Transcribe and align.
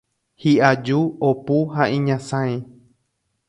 Hi'aju, 0.45 1.01
opu 1.29 1.59
ha 1.75 1.89
iñasãi. 1.99 2.59